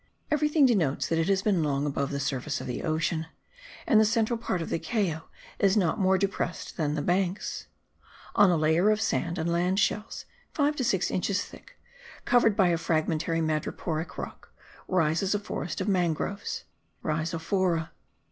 [0.31, 3.27] Everything denotes that it has been long above the surface of the ocean;
[3.85, 7.67] and the central part of the Cayo is not more depressed than the banks.
[8.35, 10.25] On a layer of sand and land shells,
[10.55, 11.77] five to six inches thick,
[12.25, 14.51] covered by a fragmentary madreporic rock,
[14.87, 16.63] rises a forest of mangroves
[17.03, 17.91] (Rhizophora).